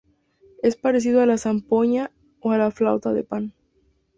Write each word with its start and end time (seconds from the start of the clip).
Es 0.63 0.75
parecido 0.77 1.21
a 1.21 1.27
la 1.27 1.37
zampoña 1.37 2.09
o 2.39 2.49
a 2.49 2.57
la 2.57 2.71
"flauta 2.71 3.13
de 3.13 3.21
Pan". 3.23 3.53